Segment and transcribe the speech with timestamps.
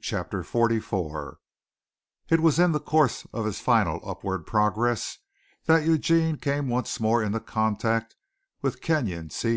[0.00, 1.36] CHAPTER XLIV
[2.28, 5.18] It was in the course of his final upward progress
[5.66, 8.16] that Eugene came once more into contact
[8.62, 9.44] with Kenyon C.